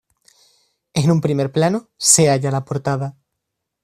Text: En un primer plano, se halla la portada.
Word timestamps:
En 0.95 1.11
un 1.11 1.21
primer 1.21 1.51
plano, 1.51 1.91
se 1.95 2.31
halla 2.31 2.49
la 2.57 2.65
portada. 2.65 3.17